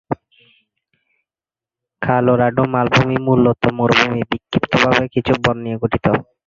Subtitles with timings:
[2.01, 6.05] Colorado মালভূমি মূলত মরুভূমি, বিক্ষিপ্ত ভাবে কিছু বন নিয়ে গঠিত।